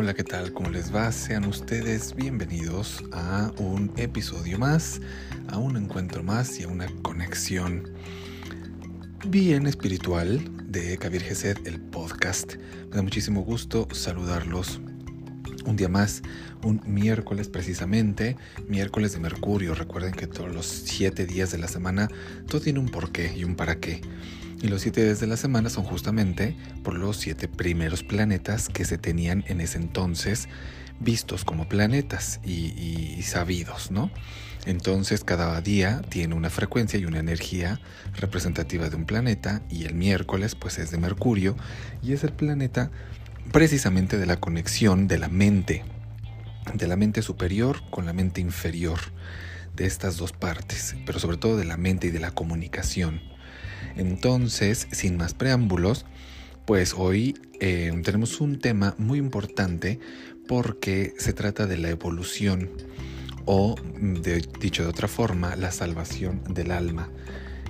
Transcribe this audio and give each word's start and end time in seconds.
Hola, 0.00 0.14
¿qué 0.14 0.22
tal? 0.22 0.52
¿Cómo 0.52 0.70
les 0.70 0.94
va? 0.94 1.10
Sean 1.10 1.44
ustedes 1.44 2.14
bienvenidos 2.14 3.02
a 3.10 3.50
un 3.58 3.90
episodio 3.96 4.56
más, 4.56 5.00
a 5.48 5.58
un 5.58 5.76
encuentro 5.76 6.22
más 6.22 6.60
y 6.60 6.62
a 6.62 6.68
una 6.68 6.86
conexión 7.02 7.92
bien 9.26 9.66
espiritual 9.66 10.40
de 10.70 10.96
Kabir 10.98 11.22
Gesed, 11.22 11.66
el 11.66 11.80
podcast. 11.80 12.54
Me 12.90 12.94
da 12.94 13.02
muchísimo 13.02 13.42
gusto 13.42 13.88
saludarlos 13.90 14.80
un 15.66 15.74
día 15.74 15.88
más, 15.88 16.22
un 16.62 16.80
miércoles 16.86 17.48
precisamente, 17.48 18.36
miércoles 18.68 19.14
de 19.14 19.18
Mercurio. 19.18 19.74
Recuerden 19.74 20.12
que 20.12 20.28
todos 20.28 20.54
los 20.54 20.66
siete 20.66 21.26
días 21.26 21.50
de 21.50 21.58
la 21.58 21.66
semana 21.66 22.08
todo 22.46 22.60
tiene 22.60 22.78
un 22.78 22.88
porqué 22.88 23.36
y 23.36 23.42
un 23.42 23.56
para 23.56 23.80
qué. 23.80 24.00
Y 24.60 24.68
los 24.68 24.82
siete 24.82 25.04
días 25.04 25.20
de 25.20 25.28
la 25.28 25.36
semana 25.36 25.70
son 25.70 25.84
justamente 25.84 26.56
por 26.82 26.94
los 26.94 27.16
siete 27.16 27.46
primeros 27.46 28.02
planetas 28.02 28.68
que 28.68 28.84
se 28.84 28.98
tenían 28.98 29.44
en 29.46 29.60
ese 29.60 29.78
entonces 29.78 30.48
vistos 30.98 31.44
como 31.44 31.68
planetas 31.68 32.40
y, 32.44 33.22
sabidos, 33.22 33.92
¿no? 33.92 34.10
Entonces 34.66 35.22
cada 35.22 35.60
día 35.60 36.02
tiene 36.08 36.34
una 36.34 36.50
frecuencia 36.50 36.98
y 36.98 37.04
una 37.04 37.20
energía 37.20 37.80
representativa 38.16 38.90
de 38.90 38.96
un 38.96 39.06
planeta 39.06 39.62
y 39.70 39.84
el 39.84 39.94
miércoles 39.94 40.56
pues 40.56 40.78
es 40.78 40.90
de 40.90 40.98
Mercurio 40.98 41.56
y 42.02 42.12
es 42.12 42.24
el 42.24 42.32
planeta 42.32 42.90
precisamente 43.52 44.18
de 44.18 44.26
la 44.26 44.38
conexión 44.38 45.06
de 45.06 45.18
la 45.18 45.28
mente, 45.28 45.84
de 46.74 46.88
la 46.88 46.96
mente 46.96 47.22
superior 47.22 47.80
con 47.90 48.06
la 48.06 48.12
mente 48.12 48.40
inferior, 48.40 48.98
de 49.76 49.86
estas 49.86 50.16
dos 50.16 50.32
partes, 50.32 50.96
pero 51.06 51.20
sobre 51.20 51.36
todo 51.36 51.56
de 51.56 51.64
la 51.64 51.76
mente 51.76 52.08
y 52.08 52.10
de 52.10 52.18
la 52.18 52.32
comunicación. 52.32 53.37
Entonces, 53.96 54.88
sin 54.92 55.16
más 55.16 55.34
preámbulos, 55.34 56.06
pues 56.66 56.94
hoy 56.96 57.38
eh, 57.60 57.92
tenemos 58.04 58.40
un 58.40 58.58
tema 58.58 58.94
muy 58.98 59.18
importante 59.18 59.98
porque 60.46 61.14
se 61.18 61.32
trata 61.32 61.66
de 61.66 61.78
la 61.78 61.90
evolución 61.90 62.70
o, 63.44 63.76
dicho 64.60 64.82
de 64.82 64.88
otra 64.88 65.08
forma, 65.08 65.56
la 65.56 65.72
salvación 65.72 66.42
del 66.48 66.70
alma. 66.70 67.08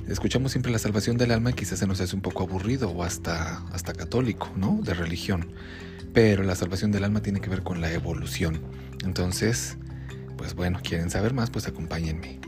Escuchamos 0.09 0.53
siempre 0.53 0.73
la 0.73 0.79
salvación 0.79 1.19
del 1.19 1.31
alma 1.31 1.53
quizás 1.53 1.79
se 1.79 1.87
nos 1.87 2.01
hace 2.01 2.17
un 2.17 2.23
poco 2.23 2.43
aburrido 2.43 2.91
o 2.91 3.05
hasta, 3.05 3.59
hasta 3.73 3.93
católico, 3.93 4.51
¿no? 4.57 4.81
De 4.83 4.95
religión. 4.95 5.53
Pero 6.15 6.43
la 6.43 6.57
salvación 6.57 6.91
del 6.91 7.05
alma 7.05 7.21
tiene 7.21 7.41
que 7.41 7.51
ver 7.51 7.63
con 7.63 7.81
la 7.81 7.93
evolución. 7.93 8.61
Entonces, 9.05 9.77
pues 10.37 10.55
bueno, 10.55 10.81
quieren 10.83 11.11
saber 11.11 11.35
más, 11.35 11.51
pues 11.51 11.69
acompáñenme. 11.69 12.41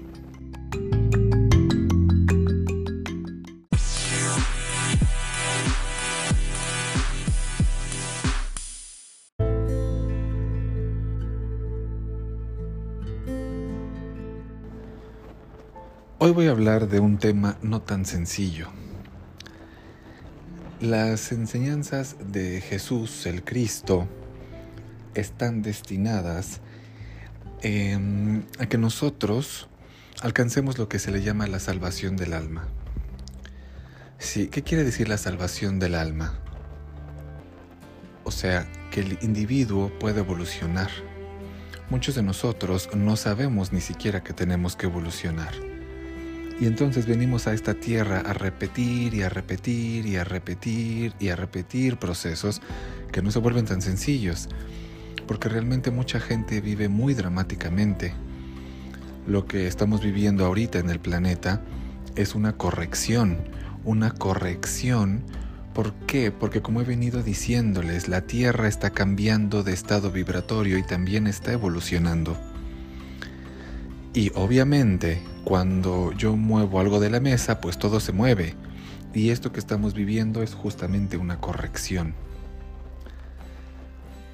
Hoy 16.23 16.33
voy 16.33 16.49
a 16.49 16.51
hablar 16.51 16.87
de 16.87 17.01
un 17.01 17.17
tema 17.17 17.57
no 17.63 17.81
tan 17.81 18.05
sencillo. 18.05 18.69
Las 20.79 21.33
enseñanzas 21.33 22.17
de 22.31 22.61
Jesús, 22.61 23.25
el 23.25 23.43
Cristo, 23.43 24.07
están 25.15 25.63
destinadas 25.63 26.61
em, 27.63 28.43
a 28.59 28.67
que 28.67 28.77
nosotros 28.77 29.71
alcancemos 30.21 30.77
lo 30.77 30.91
que 30.91 30.99
se 30.99 31.11
le 31.11 31.23
llama 31.23 31.47
la 31.47 31.59
salvación 31.59 32.19
del 32.19 32.35
alma. 32.35 32.69
Sí, 34.19 34.49
¿qué 34.49 34.63
quiere 34.63 34.85
decir 34.85 35.09
la 35.09 35.17
salvación 35.17 35.79
del 35.79 35.95
alma? 35.95 36.39
O 38.25 38.31
sea, 38.31 38.71
que 38.91 39.01
el 39.01 39.19
individuo 39.23 39.91
puede 39.99 40.21
evolucionar. 40.21 40.91
Muchos 41.89 42.15
de 42.15 42.23
nosotros 42.23 42.91
no 42.95 43.17
sabemos 43.17 43.73
ni 43.73 43.81
siquiera 43.81 44.23
que 44.23 44.35
tenemos 44.35 44.77
que 44.77 44.85
evolucionar. 44.85 45.70
Y 46.61 46.67
entonces 46.67 47.07
venimos 47.07 47.47
a 47.47 47.55
esta 47.55 47.73
tierra 47.73 48.21
a 48.21 48.35
repetir 48.35 49.15
y 49.15 49.23
a 49.23 49.31
repetir 49.31 50.05
y 50.05 50.17
a 50.17 50.25
repetir 50.25 51.15
y 51.19 51.31
a 51.31 51.37
repetir 51.37 51.97
procesos 51.97 52.61
que 53.11 53.23
no 53.23 53.31
se 53.31 53.39
vuelven 53.39 53.65
tan 53.65 53.81
sencillos, 53.81 54.47
porque 55.27 55.49
realmente 55.49 55.91
mucha 55.91 56.21
gente 56.21 56.61
vive 56.61 56.91
muy 56.91 57.15
dramáticamente. 57.15 58.13
Lo 59.27 59.47
que 59.47 59.67
estamos 59.67 60.03
viviendo 60.03 60.45
ahorita 60.45 60.79
en 60.79 60.91
el 60.91 61.01
planeta 61.01 61.63
es 62.15 62.35
una 62.35 62.59
corrección, 62.59 63.39
una 63.85 64.11
corrección. 64.11 65.23
¿Por 65.73 65.95
qué? 66.07 66.31
Porque 66.31 66.61
como 66.61 66.83
he 66.83 66.85
venido 66.85 67.23
diciéndoles, 67.23 68.09
la 68.09 68.23
Tierra 68.23 68.69
está 68.69 68.91
cambiando 68.91 69.63
de 69.63 69.73
estado 69.73 70.11
vibratorio 70.11 70.77
y 70.77 70.83
también 70.83 71.27
está 71.27 71.53
evolucionando. 71.53 72.50
Y 74.13 74.33
obviamente 74.35 75.23
cuando 75.45 76.13
yo 76.13 76.37
muevo 76.37 76.81
algo 76.81 76.99
de 76.99 77.11
la 77.11 77.21
mesa, 77.21 77.61
pues 77.61 77.79
todo 77.79 78.01
se 78.01 78.13
mueve. 78.13 78.55
Y 79.15 79.31
esto 79.31 79.53
que 79.53 79.61
estamos 79.61 79.95
viviendo 79.95 80.43
es 80.43 80.55
justamente 80.55 81.17
una 81.17 81.41
corrección. 81.41 82.15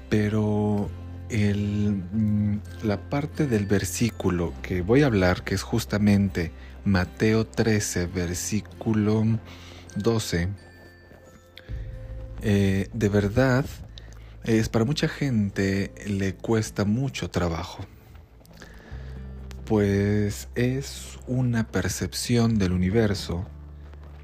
Pero 0.09 0.89
mm, 1.29 2.55
la 2.83 3.09
parte 3.09 3.47
del 3.47 3.65
versículo 3.65 4.53
que 4.61 4.81
voy 4.81 5.03
a 5.03 5.07
hablar, 5.07 5.43
que 5.43 5.53
es 5.55 5.61
justamente 5.61 6.51
Mateo 6.83 7.45
13, 7.45 8.07
versículo 8.07 9.25
12, 9.95 10.49
eh, 12.41 12.89
de 12.93 13.09
verdad, 13.09 13.65
es 14.43 14.69
para 14.69 14.85
mucha 14.85 15.07
gente 15.07 15.91
le 16.07 16.33
cuesta 16.35 16.85
mucho 16.85 17.29
trabajo 17.29 17.85
pues 19.67 20.47
es 20.55 21.19
una 21.27 21.67
percepción 21.67 22.57
del 22.57 22.71
universo 22.71 23.45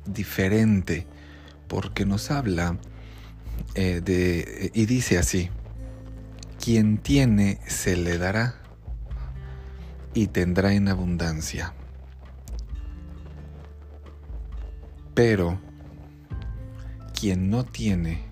diferente 0.05 1.05
porque 1.67 2.05
nos 2.05 2.31
habla 2.31 2.77
eh, 3.75 4.01
de 4.03 4.71
y 4.73 4.85
dice 4.85 5.17
así 5.17 5.49
quien 6.63 6.97
tiene 6.97 7.59
se 7.67 7.97
le 7.97 8.17
dará 8.17 8.55
y 10.13 10.27
tendrá 10.27 10.73
en 10.73 10.87
abundancia 10.87 11.73
pero 15.13 15.59
quien 17.19 17.49
no 17.49 17.65
tiene 17.65 18.23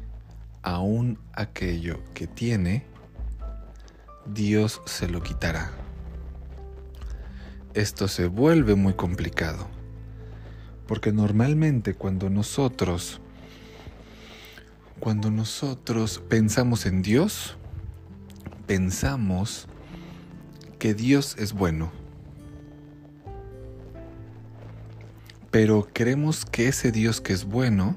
aún 0.62 1.20
aquello 1.34 2.00
que 2.14 2.28
tiene 2.28 2.86
Dios 4.28 4.82
se 4.86 5.10
lo 5.10 5.22
quitará 5.22 5.81
esto 7.74 8.08
se 8.08 8.28
vuelve 8.28 8.76
muy 8.76 8.94
complicado. 8.94 9.68
Porque 10.88 11.12
normalmente 11.12 11.94
cuando 11.94 12.30
nosotros 12.30 13.22
cuando 15.02 15.32
nosotros 15.32 16.22
pensamos 16.30 16.86
en 16.86 17.02
Dios, 17.02 17.58
pensamos 18.68 19.68
que 20.78 20.94
Dios 20.94 21.36
es 21.40 21.54
bueno. 21.54 21.92
Pero 25.50 25.88
queremos 25.92 26.46
que 26.46 26.68
ese 26.68 26.92
Dios 26.92 27.20
que 27.20 27.34
es 27.34 27.46
bueno 27.46 27.96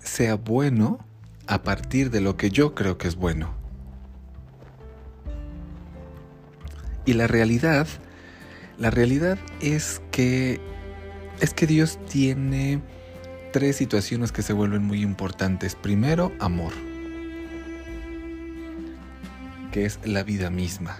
sea 0.00 0.34
bueno 0.34 0.98
a 1.46 1.62
partir 1.62 2.10
de 2.10 2.20
lo 2.20 2.36
que 2.36 2.50
yo 2.50 2.74
creo 2.74 2.98
que 2.98 3.06
es 3.06 3.14
bueno. 3.14 3.54
Y 7.06 7.12
la 7.12 7.28
realidad 7.28 7.86
la 8.78 8.90
realidad 8.90 9.38
es 9.60 10.00
que 10.10 10.60
es 11.40 11.54
que 11.54 11.66
Dios 11.66 11.98
tiene 12.08 12.80
tres 13.52 13.76
situaciones 13.76 14.32
que 14.32 14.42
se 14.42 14.52
vuelven 14.52 14.84
muy 14.84 15.02
importantes. 15.02 15.74
Primero, 15.74 16.32
amor, 16.40 16.72
que 19.72 19.84
es 19.84 20.00
la 20.04 20.22
vida 20.22 20.50
misma. 20.50 20.96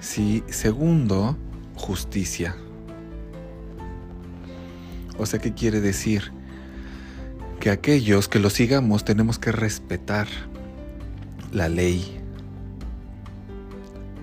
Sí, 0.00 0.42
segundo, 0.48 1.36
justicia. 1.74 2.56
O 5.18 5.26
sea, 5.26 5.40
¿qué 5.40 5.54
quiere 5.54 5.80
decir? 5.80 6.32
Que 7.60 7.70
aquellos 7.70 8.28
que 8.28 8.38
lo 8.38 8.50
sigamos 8.50 9.04
tenemos 9.04 9.38
que 9.38 9.52
respetar 9.52 10.28
la 11.52 11.68
ley, 11.68 12.20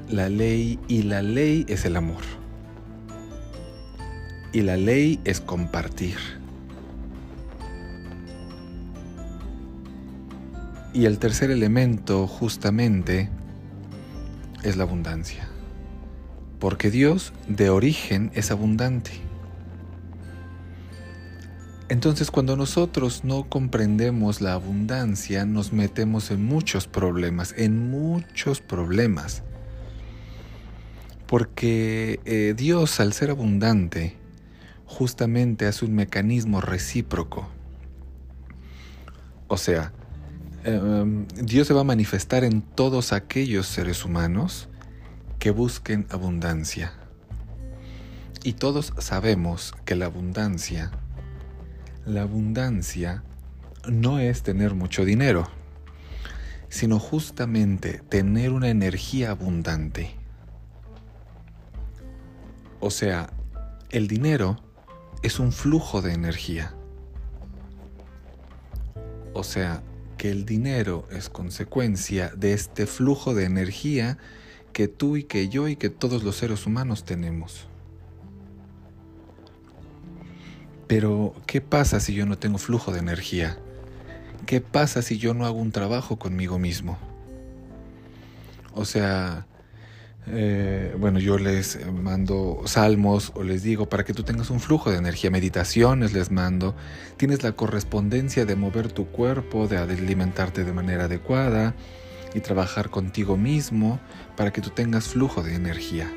la 0.10 0.30
ley 0.30 0.80
y 0.88 1.04
la 1.04 1.22
ley 1.22 1.66
es 1.68 1.86
el 1.86 1.96
amor. 1.96 2.24
Y 4.52 4.62
la 4.62 4.78
ley 4.78 5.20
es 5.24 5.42
compartir. 5.42 6.18
Y 10.94 11.06
el 11.06 11.18
tercer 11.18 11.50
elemento 11.50 12.28
justamente 12.28 13.30
es 14.64 14.78
la 14.78 14.84
abundancia. 14.84 15.48
Porque 16.60 16.92
Dios 16.92 17.34
de 17.48 17.70
origen 17.70 18.32
es 18.36 18.52
abundante. 18.52 19.12
Entonces 21.90 22.32
cuando 22.32 22.56
nosotros 22.56 23.24
no 23.24 23.50
comprendemos 23.50 24.40
la 24.40 24.54
abundancia, 24.54 25.46
nos 25.46 25.74
metemos 25.74 26.32
en 26.32 26.46
muchos 26.46 26.88
problemas, 26.88 27.54
en 27.58 27.90
muchos 27.90 28.62
problemas. 28.62 29.44
Porque 31.28 32.20
eh, 32.26 32.54
Dios, 32.56 33.00
al 33.00 33.14
ser 33.14 33.32
abundante, 33.32 34.16
justamente 34.86 35.66
hace 35.66 35.86
un 35.86 35.96
mecanismo 35.96 36.62
recíproco. 36.62 37.48
O 39.48 39.58
sea, 39.58 39.94
em, 40.64 41.28
Dios 41.36 41.68
se 41.68 41.74
va 41.74 41.82
a 41.82 41.86
manifestar 41.86 42.44
en 42.44 42.62
todos 42.62 43.14
aquellos 43.14 43.68
seres 43.68 44.06
humanos 44.06 44.70
que 45.40 45.52
busquen 45.52 46.06
abundancia. 46.10 46.94
Y 48.44 48.54
todos 48.54 48.94
sabemos 48.98 49.74
que 49.86 49.96
la 49.96 50.06
abundancia 50.06 50.92
la 52.06 52.24
abundancia 52.24 53.24
no 53.88 54.20
es 54.20 54.44
tener 54.44 54.74
mucho 54.74 55.06
dinero, 55.06 55.48
sino 56.68 57.00
justamente 57.00 58.02
tener 58.10 58.52
una 58.52 58.68
energía 58.70 59.32
abundante. 59.32 60.12
O 62.86 62.90
sea, 62.90 63.30
el 63.92 64.10
dinero 64.10 64.58
es 65.22 65.40
un 65.40 65.54
flujo 65.54 66.02
de 66.02 66.12
energía. 66.12 66.74
O 69.34 69.46
sea, 69.46 69.82
que 70.18 70.30
el 70.32 70.46
dinero 70.46 71.08
es 71.10 71.30
consecuencia 71.30 72.34
de 72.36 72.52
este 72.52 72.86
flujo 72.86 73.34
de 73.34 73.46
energía 73.46 74.18
que 74.74 74.90
tú 74.90 75.16
y 75.16 75.24
que 75.24 75.48
yo 75.48 75.70
y 75.70 75.78
que 75.78 75.90
todos 75.90 76.24
los 76.24 76.36
seres 76.36 76.68
humanos 76.68 77.06
tenemos. 77.06 77.70
Pero, 80.88 81.34
¿qué 81.48 81.62
pasa 81.62 82.02
si 82.02 82.14
yo 82.14 82.26
no 82.26 82.38
tengo 82.38 82.58
flujo 82.58 82.92
de 82.92 83.00
energía? 83.00 83.58
¿Qué 84.46 84.60
pasa 84.60 85.02
si 85.02 85.18
yo 85.18 85.34
no 85.34 85.46
hago 85.46 85.58
un 85.58 85.72
trabajo 85.72 86.20
conmigo 86.20 86.60
mismo? 86.60 86.98
O 88.74 88.84
sea, 88.84 89.48
eh, 90.28 90.96
bueno, 90.98 91.20
yo 91.20 91.38
les 91.38 91.80
mando 91.92 92.62
salmos 92.66 93.32
o 93.36 93.44
les 93.44 93.64
digo 93.64 93.90
para 93.90 94.06
que 94.06 94.14
tú 94.14 94.24
tengas 94.24 94.50
un 94.50 94.60
flujo 94.60 94.90
de 94.90 94.98
energía, 94.98 95.30
meditaciones 95.30 96.14
les 96.14 96.32
mando, 96.32 96.76
tienes 97.18 97.44
la 97.44 97.52
correspondencia 97.54 98.46
de 98.46 98.56
mover 98.56 98.92
tu 98.92 99.08
cuerpo, 99.08 99.68
de 99.68 99.78
alimentarte 99.78 100.64
de 100.64 100.72
manera 100.72 101.06
adecuada 101.06 101.76
y 102.34 102.40
trabajar 102.40 102.90
contigo 102.90 103.38
mismo 103.38 104.00
para 104.38 104.52
que 104.52 104.62
tú 104.62 104.70
tengas 104.70 105.10
flujo 105.10 105.44
de 105.44 105.56
energía. 105.56 106.12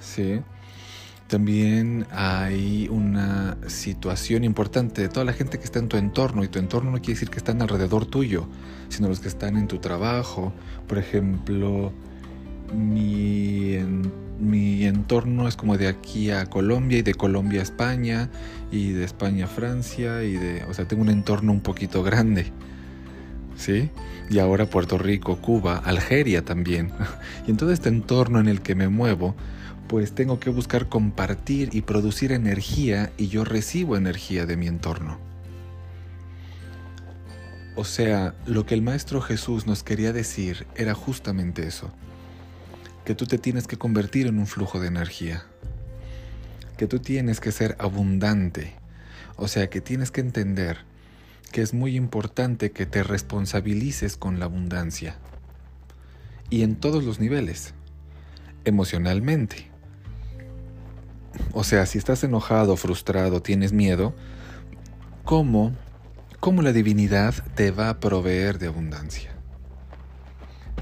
¿Sí? 0.00 0.40
También 1.28 2.06
hay 2.10 2.88
una 2.90 3.58
situación 3.66 4.44
importante 4.44 5.02
de 5.02 5.08
toda 5.10 5.26
la 5.26 5.34
gente 5.34 5.58
que 5.58 5.64
está 5.64 5.78
en 5.78 5.88
tu 5.88 5.98
entorno, 5.98 6.42
y 6.42 6.48
tu 6.48 6.58
entorno 6.58 6.90
no 6.90 6.98
quiere 6.98 7.14
decir 7.14 7.28
que 7.28 7.36
están 7.36 7.60
alrededor 7.60 8.06
tuyo, 8.06 8.48
sino 8.88 9.08
los 9.08 9.20
que 9.20 9.28
están 9.28 9.58
en 9.58 9.68
tu 9.68 9.76
trabajo. 9.76 10.54
Por 10.86 10.96
ejemplo, 10.96 11.92
mi, 12.74 13.76
mi 14.40 14.84
entorno 14.84 15.48
es 15.48 15.56
como 15.56 15.76
de 15.76 15.88
aquí 15.88 16.30
a 16.30 16.46
Colombia 16.46 16.98
y 16.98 17.02
de 17.02 17.12
Colombia 17.12 17.60
a 17.60 17.62
España 17.62 18.30
y 18.72 18.92
de 18.92 19.04
España 19.04 19.44
a 19.44 19.48
Francia 19.48 20.22
y 20.24 20.32
de, 20.32 20.64
o 20.64 20.72
sea, 20.72 20.88
tengo 20.88 21.02
un 21.02 21.10
entorno 21.10 21.52
un 21.52 21.60
poquito 21.60 22.02
grande. 22.02 22.52
¿Sí? 23.58 23.90
Y 24.30 24.38
ahora 24.38 24.66
Puerto 24.66 24.96
Rico, 24.96 25.36
Cuba, 25.42 25.76
Algeria 25.76 26.42
también. 26.42 26.90
Y 27.46 27.50
en 27.50 27.58
todo 27.58 27.70
este 27.70 27.90
entorno 27.90 28.40
en 28.40 28.48
el 28.48 28.62
que 28.62 28.74
me 28.74 28.88
muevo, 28.88 29.34
pues 29.88 30.12
tengo 30.14 30.38
que 30.38 30.50
buscar 30.50 30.88
compartir 30.88 31.70
y 31.72 31.80
producir 31.80 32.32
energía 32.32 33.10
y 33.16 33.28
yo 33.28 33.44
recibo 33.44 33.96
energía 33.96 34.44
de 34.44 34.56
mi 34.56 34.66
entorno. 34.66 35.18
O 37.74 37.84
sea, 37.84 38.34
lo 38.44 38.66
que 38.66 38.74
el 38.74 38.82
Maestro 38.82 39.22
Jesús 39.22 39.66
nos 39.66 39.82
quería 39.82 40.12
decir 40.12 40.66
era 40.74 40.94
justamente 40.94 41.66
eso, 41.66 41.90
que 43.04 43.14
tú 43.14 43.26
te 43.26 43.38
tienes 43.38 43.66
que 43.66 43.78
convertir 43.78 44.26
en 44.26 44.38
un 44.38 44.46
flujo 44.46 44.78
de 44.78 44.88
energía, 44.88 45.44
que 46.76 46.86
tú 46.86 46.98
tienes 46.98 47.40
que 47.40 47.52
ser 47.52 47.76
abundante, 47.78 48.74
o 49.36 49.48
sea, 49.48 49.70
que 49.70 49.80
tienes 49.80 50.10
que 50.10 50.20
entender 50.20 50.78
que 51.50 51.62
es 51.62 51.72
muy 51.72 51.96
importante 51.96 52.72
que 52.72 52.84
te 52.84 53.02
responsabilices 53.02 54.18
con 54.18 54.38
la 54.38 54.44
abundancia, 54.44 55.16
y 56.50 56.62
en 56.62 56.76
todos 56.76 57.04
los 57.04 57.20
niveles, 57.20 57.72
emocionalmente, 58.64 59.67
o 61.52 61.64
sea, 61.64 61.86
si 61.86 61.98
estás 61.98 62.24
enojado, 62.24 62.76
frustrado, 62.76 63.42
tienes 63.42 63.72
miedo, 63.72 64.14
¿cómo, 65.24 65.72
cómo 66.40 66.62
la 66.62 66.72
divinidad 66.72 67.34
te 67.54 67.70
va 67.70 67.88
a 67.90 68.00
proveer 68.00 68.58
de 68.58 68.68
abundancia? 68.68 69.32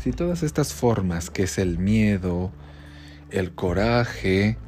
Si 0.03 0.13
todas 0.13 0.43
estas 0.43 0.73
formas, 0.73 1.31
que 1.31 1.45
es 1.45 1.59
el 1.59 1.79
miedo, 1.79 2.53
el 3.31 3.55
coraje, 3.55 4.59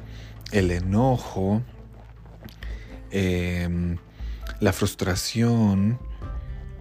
el 0.51 0.71
enojo, 0.71 1.61
em, 3.11 3.97
la 4.59 4.73
frustración, 4.73 5.99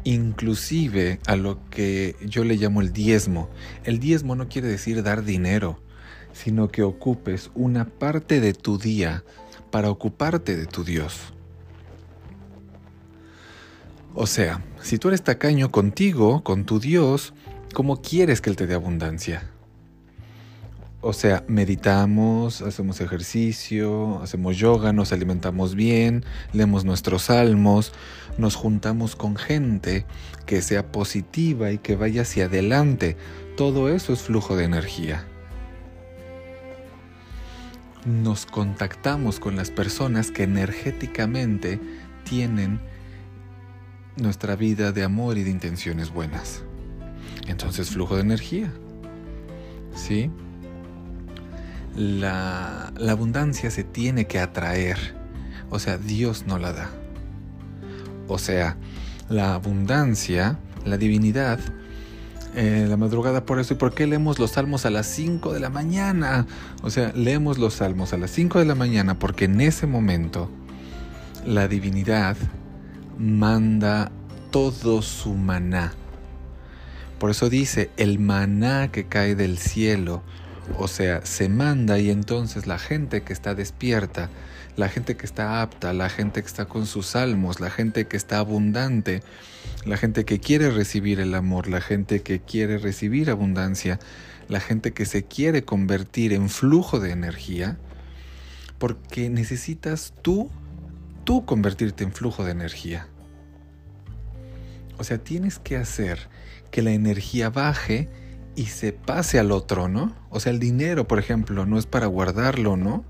inclusive 0.05 1.21
a 1.27 1.37
lo 1.37 1.69
que 1.69 2.17
yo 2.25 2.45
le 2.45 2.56
llamo 2.56 2.81
el 2.81 2.93
diezmo. 2.93 3.50
El 3.85 3.99
diezmo 4.00 4.35
no 4.35 4.49
quiere 4.49 4.69
decir 4.69 5.03
dar 5.03 5.25
dinero, 5.25 5.81
sino 6.32 6.69
que 6.69 6.82
ocupes 6.82 7.50
una 7.54 7.84
parte 7.86 8.40
de 8.40 8.54
tu 8.54 8.78
día 8.78 9.25
para 9.70 9.90
ocuparte 9.90 10.56
de 10.56 10.66
tu 10.66 10.84
Dios. 10.84 11.32
O 14.14 14.26
sea, 14.26 14.64
si 14.80 14.98
tú 14.98 15.08
eres 15.08 15.22
tacaño 15.22 15.70
contigo, 15.70 16.42
con 16.42 16.64
tu 16.64 16.80
Dios, 16.80 17.34
¿cómo 17.75 18.00
quieres 18.00 18.40
que 18.40 18.50
Él 18.50 18.56
te 18.56 18.66
dé 18.66 18.75
abundancia? 18.75 19.50
O 21.00 21.12
sea, 21.12 21.44
meditamos, 21.46 22.60
hacemos 22.60 23.00
ejercicio, 23.00 24.20
hacemos 24.20 24.56
yoga, 24.56 24.92
nos 24.92 25.12
alimentamos 25.12 25.76
bien, 25.76 26.25
leemos 26.52 26.84
nuestros 26.84 27.25
salmos, 27.25 27.92
nos 28.36 28.56
juntamos 28.56 29.14
con 29.14 29.36
gente 29.36 30.06
que 30.46 30.60
sea 30.62 30.90
positiva 30.90 31.70
y 31.70 31.78
que 31.78 31.94
vaya 31.94 32.22
hacia 32.22 32.46
adelante. 32.46 33.16
Todo 33.56 33.88
eso 33.88 34.12
es 34.12 34.22
flujo 34.22 34.56
de 34.56 34.64
energía 34.64 35.25
nos 38.08 38.46
contactamos 38.46 39.38
con 39.38 39.55
las 39.55 39.70
personas 39.70 40.31
que 40.31 40.43
energéticamente 40.43 41.78
tienen 42.25 42.80
nuestra 44.16 44.56
vida 44.56 44.92
de 44.92 45.04
amor 45.04 45.38
y 45.38 45.44
de 45.44 45.50
intenciones 45.50 46.11
buenas. 46.11 46.62
Entonces, 47.47 47.90
flujo 47.90 48.16
de 48.16 48.23
energía. 48.23 48.73
¿Sí? 49.94 50.30
La, 51.94 52.92
la 52.97 53.12
abundancia 53.12 53.71
se 53.71 53.85
tiene 53.85 54.26
que 54.26 54.40
atraer. 54.40 55.14
O 55.71 55.78
sea, 55.78 55.99
Dios 55.99 56.44
no 56.47 56.59
la 56.59 56.73
da. 56.73 56.90
O 58.26 58.38
sea, 58.38 58.76
la 59.28 59.54
abundancia, 59.54 60.59
la 60.85 60.97
divinidad, 60.97 61.61
eh, 62.55 62.87
la 62.88 62.97
madrugada 62.97 63.45
por 63.45 63.59
eso. 63.59 63.75
¿Y 63.75 63.76
por 63.76 63.95
qué 63.95 64.07
leemos 64.07 64.38
los 64.38 64.52
salmos 64.52 64.87
a 64.87 64.90
las 64.90 65.07
5 65.07 65.52
de 65.52 65.61
la 65.61 65.71
mañana? 65.71 66.47
O 66.83 66.90
sea, 66.90 67.12
leemos 67.14 67.59
los 67.59 67.75
salmos 67.75 68.12
a 68.12 68.17
las 68.17 68.31
5 68.31 68.59
de 68.59 68.64
la 68.64 68.75
mañana 68.75 69.19
porque 69.19 69.45
en 69.47 69.61
ese 69.61 69.87
momento 69.87 70.50
la 71.45 71.69
divinidad 71.69 72.37
manda 73.19 74.11
todo 74.50 75.02
su 75.02 75.35
maná. 75.35 75.93
Por 77.19 77.31
eso 77.31 77.50
dice, 77.50 77.90
el 77.97 78.19
maná 78.19 78.88
que 78.93 79.07
cae 79.07 79.35
del 79.35 79.59
cielo, 79.59 80.23
o 80.78 80.88
sea, 80.88 81.25
se 81.25 81.49
manda 81.49 81.99
y 81.99 82.11
entonces 82.11 82.67
la 82.67 82.78
gente 82.78 83.23
que 83.23 83.33
está 83.33 83.55
despierta, 83.55 84.31
la 84.76 84.88
gente 84.88 85.17
que 85.17 85.26
está 85.26 85.61
apta, 85.61 85.93
la 85.93 86.09
gente 86.09 86.40
que 86.40 86.47
está 86.47 86.67
con 86.67 86.87
sus 86.87 87.07
salmos, 87.07 87.61
la 87.61 87.71
gente 87.71 88.07
que 88.07 88.17
está 88.17 88.38
abundante, 88.38 89.23
la 89.88 89.97
gente 89.97 90.25
que 90.25 90.38
quiere 90.38 90.71
recibir 90.71 91.18
el 91.18 91.35
amor, 91.35 91.66
la 91.68 91.80
gente 91.80 92.21
que 92.21 92.40
quiere 92.40 92.78
recibir 92.78 93.30
abundancia, 93.30 93.99
la 94.49 94.61
gente 94.61 94.92
que 94.92 95.07
se 95.07 95.25
quiere 95.25 95.64
convertir 95.64 96.33
en 96.33 96.50
flujo 96.50 97.00
de 97.00 97.11
energía, 97.11 97.78
porque 98.78 99.30
necesitas 99.30 100.12
tú, 100.23 100.50
tú 101.25 101.45
convertirte 101.47 102.04
en 102.04 102.12
flujo 102.12 102.45
de 102.45 102.52
energía. 102.52 103.09
O 104.99 105.04
sea, 105.04 105.18
tienes 105.18 105.59
que 105.59 105.76
hacer 105.76 106.28
que 106.71 106.83
la 106.83 106.90
energía 106.90 107.49
baje 107.49 108.09
y 108.57 108.66
se 108.66 108.92
pase 108.92 109.38
al 109.38 109.52
otro, 109.52 109.88
¿no? 109.88 110.14
O 110.28 110.38
sea, 110.38 110.52
el 110.52 110.59
dinero, 110.59 111.09
por 111.09 111.18
ejemplo, 111.18 111.64
no 111.64 111.78
es 111.78 111.87
para 111.87 112.07
guardarlo, 112.07 112.76
¿no? 112.76 113.04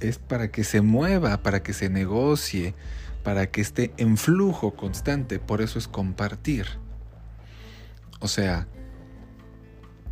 Es 0.00 0.18
para 0.18 0.50
que 0.50 0.64
se 0.64 0.80
mueva, 0.80 1.42
para 1.42 1.62
que 1.62 1.72
se 1.72 1.90
negocie, 1.90 2.74
para 3.24 3.50
que 3.50 3.62
esté 3.62 3.92
en 3.96 4.16
flujo 4.16 4.76
constante, 4.76 5.40
por 5.40 5.62
eso 5.62 5.78
es 5.78 5.88
compartir. 5.88 6.66
O 8.20 8.28
sea, 8.28 8.68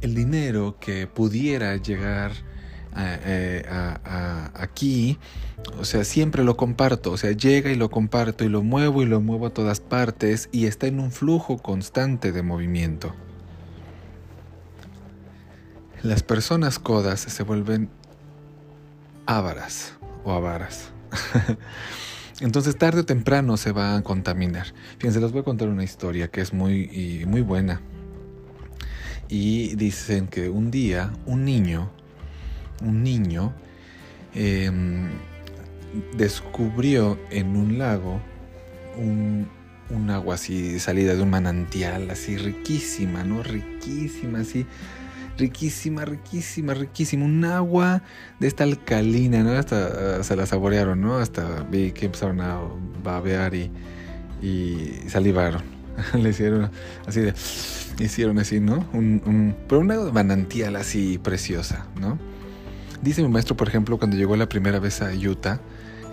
el 0.01 0.15
dinero 0.15 0.79
que 0.81 1.07
pudiera 1.07 1.77
llegar 1.77 2.33
eh, 2.97 3.65
aquí, 4.55 5.19
o 5.79 5.85
sea, 5.85 6.05
siempre 6.05 6.43
lo 6.43 6.57
comparto, 6.57 7.13
o 7.13 7.17
sea, 7.17 7.33
llega 7.33 7.71
y 7.71 7.77
lo 7.77 7.91
comparto 7.91 8.45
y 8.45 8.49
lo 8.49 8.63
muevo 8.63 9.03
y 9.03 9.07
lo 9.07 9.21
muevo 9.21 9.47
a 9.47 9.51
todas 9.51 9.81
partes 9.81 10.49
y 10.51 10.67
está 10.67 10.87
en 10.87 10.99
un 10.99 11.13
flujo 11.13 11.59
constante 11.59 12.33
de 12.33 12.43
movimiento. 12.43 13.15
Las 16.03 16.23
personas 16.23 16.79
codas 16.79 17.21
se 17.21 17.43
vuelven 17.45 17.89
ávaras 19.27 19.95
o 20.25 20.33
avaras. 20.33 20.91
Entonces 22.41 22.77
tarde 22.77 23.01
o 23.01 23.05
temprano 23.05 23.57
se 23.57 23.73
va 23.73 23.97
a 23.97 24.03
contaminar. 24.03 24.67
Fíjense, 24.99 25.21
les 25.21 25.33
voy 25.33 25.41
a 25.41 25.45
contar 25.45 25.69
una 25.69 25.85
historia 25.85 26.29
que 26.29 26.41
es 26.41 26.53
muy, 26.53 27.25
muy 27.27 27.41
buena. 27.41 27.81
Y 29.29 29.77
dicen 29.77 30.27
que 30.29 30.49
un 30.49 30.71
día 30.71 31.13
un 31.27 31.45
niño, 31.45 31.91
un 32.83 33.03
niño, 33.03 33.55
em, 34.35 35.09
descubrió 36.17 37.19
en 37.31 37.57
un 37.57 37.79
lago 37.79 38.21
un, 38.97 39.49
un 39.91 40.11
agua 40.11 40.35
así 40.35 40.79
salida 40.79 41.15
de 41.15 41.23
un 41.23 41.31
manantial, 41.31 42.11
así 42.11 42.37
riquísima, 42.37 43.25
¿no? 43.25 43.43
Riquísima, 43.43 44.41
así 44.41 44.67
riquísima, 45.39 46.05
riquísima, 46.05 46.75
riquísima. 46.75 47.25
Un 47.25 47.45
agua 47.45 48.03
de 48.39 48.49
esta 48.49 48.65
alcalina, 48.65 49.43
¿no? 49.43 49.53
Hasta 49.53 50.19
uh, 50.21 50.25
se 50.25 50.37
la 50.37 50.47
saborearon, 50.47 51.01
¿no? 51.01 51.17
Hasta 51.17 51.63
vi 51.71 51.93
que 51.93 52.07
empezaron 52.07 52.41
a 52.41 52.59
babear 53.03 53.55
y, 53.55 53.71
y 54.43 55.09
salivaron. 55.09 55.63
Le 56.15 56.31
hicieron 56.31 56.71
así 57.07 57.21
de. 57.21 57.35
Hicieron 57.99 58.39
así, 58.39 58.59
¿no? 58.59 58.87
Un, 58.93 59.23
un, 59.27 59.55
pero 59.69 59.81
una 59.81 59.97
manantial 60.13 60.77
así 60.77 61.19
preciosa, 61.19 61.87
¿no? 62.01 62.19
Dice 63.03 63.23
mi 63.23 63.29
maestro, 63.29 63.57
por 63.57 63.69
ejemplo, 63.69 63.99
cuando 63.99 64.17
llegó 64.17 64.37
la 64.37 64.49
primera 64.49 64.79
vez 64.79 65.03
a 65.03 65.11
Utah, 65.13 65.61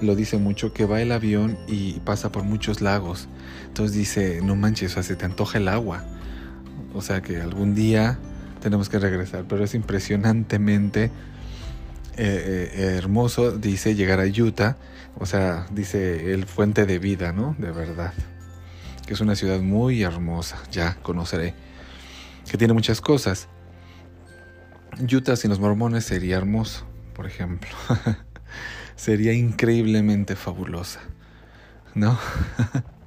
lo 0.01 0.15
dice 0.15 0.37
mucho, 0.37 0.73
que 0.73 0.85
va 0.85 1.01
el 1.01 1.11
avión 1.11 1.57
y 1.67 1.93
pasa 2.01 2.31
por 2.31 2.43
muchos 2.43 2.81
lagos. 2.81 3.27
Entonces 3.67 3.95
dice, 3.95 4.41
no 4.43 4.55
manches, 4.55 4.91
o 4.91 4.93
sea, 4.95 5.03
se 5.03 5.15
te 5.15 5.25
antoja 5.25 5.57
el 5.57 5.67
agua. 5.67 6.03
O 6.93 7.01
sea, 7.01 7.21
que 7.21 7.39
algún 7.39 7.75
día 7.75 8.17
tenemos 8.61 8.89
que 8.89 8.99
regresar, 8.99 9.45
pero 9.47 9.63
es 9.63 9.73
impresionantemente 9.73 11.05
eh, 12.17 12.71
eh, 12.73 12.95
hermoso, 12.97 13.51
dice, 13.51 13.95
llegar 13.95 14.19
a 14.19 14.25
Utah, 14.25 14.77
o 15.17 15.25
sea, 15.25 15.67
dice 15.71 16.33
el 16.33 16.45
fuente 16.45 16.85
de 16.85 16.99
vida, 16.99 17.31
¿no? 17.31 17.55
De 17.57 17.71
verdad, 17.71 18.13
que 19.07 19.13
es 19.13 19.21
una 19.21 19.35
ciudad 19.35 19.59
muy 19.61 20.03
hermosa, 20.03 20.57
ya 20.71 20.95
conoceré, 21.01 21.53
que 22.49 22.57
tiene 22.57 22.73
muchas 22.73 23.01
cosas. 23.01 23.47
Utah 24.99 25.35
sin 25.35 25.49
los 25.49 25.59
mormones 25.59 26.03
sería 26.03 26.37
hermoso, 26.37 26.85
por 27.15 27.25
ejemplo. 27.25 27.69
sería 28.95 29.31
increíblemente 29.31 30.35
fabulosa, 30.35 30.99
¿no? 31.95 32.19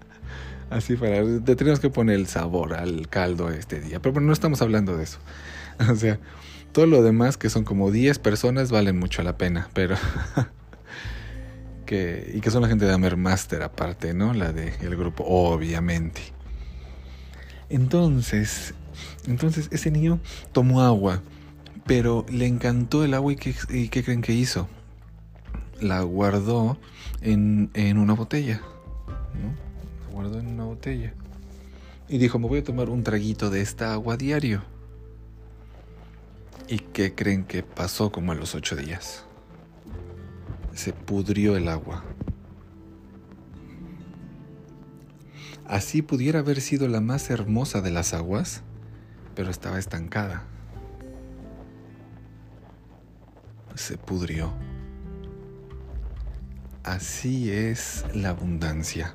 Así 0.72 0.96
para. 0.96 1.22
Te 1.40 1.54
tenemos 1.54 1.80
que 1.80 1.90
poner 1.90 2.16
el 2.16 2.26
sabor 2.26 2.72
al 2.72 3.08
caldo 3.08 3.50
este 3.50 3.78
día. 3.80 4.00
Pero 4.00 4.14
bueno, 4.14 4.28
no 4.28 4.32
estamos 4.32 4.62
hablando 4.62 4.96
de 4.96 5.04
eso. 5.04 5.18
O 5.90 5.96
sea, 5.96 6.18
todo 6.72 6.86
lo 6.86 7.02
demás, 7.02 7.36
que 7.36 7.50
son 7.50 7.64
como 7.64 7.90
10 7.90 8.18
personas, 8.18 8.70
valen 8.70 8.98
mucho 8.98 9.22
la 9.22 9.36
pena. 9.36 9.68
Pero. 9.74 9.96
que, 11.86 12.32
y 12.34 12.40
que 12.40 12.50
son 12.50 12.62
la 12.62 12.68
gente 12.68 12.84
de 12.84 12.92
Amer 12.92 13.16
Master, 13.16 13.62
aparte, 13.62 14.14
¿no? 14.14 14.32
La 14.32 14.52
del 14.52 14.72
el 14.80 14.96
grupo, 14.96 15.24
obviamente. 15.26 16.20
Entonces. 17.68 18.74
Entonces, 19.26 19.68
ese 19.72 19.90
niño 19.90 20.20
tomó 20.52 20.82
agua. 20.82 21.22
Pero 21.84 22.24
le 22.30 22.46
encantó 22.46 23.04
el 23.04 23.12
agua 23.12 23.32
y 23.32 23.36
¿qué, 23.36 23.54
y 23.70 23.88
qué 23.88 24.04
creen 24.04 24.22
que 24.22 24.32
hizo? 24.32 24.68
La 25.80 26.00
guardó 26.02 26.78
en, 27.20 27.70
en 27.74 27.98
una 27.98 28.14
botella. 28.14 28.62
¿no? 29.34 29.71
Guardó 30.12 30.38
en 30.38 30.47
una 30.47 30.64
botella. 30.64 31.14
Y 32.09 32.19
dijo, 32.19 32.38
me 32.38 32.47
voy 32.47 32.61
a 32.61 32.64
tomar 32.64 32.90
un 32.90 33.02
traguito 33.02 33.50
de 33.50 33.62
esta 33.62 33.92
agua 33.92 34.16
diario. 34.16 34.62
¿Y 36.69 36.78
qué 36.78 37.14
creen 37.14 37.45
que 37.45 37.62
pasó 37.62 38.12
como 38.12 38.33
a 38.33 38.35
los 38.35 38.54
ocho 38.54 38.76
días? 38.76 39.25
Se 40.75 40.92
pudrió 40.92 41.57
el 41.57 41.69
agua. 41.69 42.04
Así 45.66 46.02
pudiera 46.02 46.40
haber 46.40 46.61
sido 46.61 46.87
la 46.88 47.00
más 47.00 47.31
hermosa 47.31 47.81
de 47.81 47.90
las 47.90 48.12
aguas, 48.12 48.62
pero 49.35 49.50
estaba 49.50 49.78
estancada. 49.78 50.45
Se 53.75 53.97
pudrió. 53.97 54.52
Así 56.85 57.50
es 57.50 58.04
la 58.12 58.31
abundancia 58.31 59.14